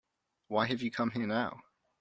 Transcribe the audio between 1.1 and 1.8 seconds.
here now?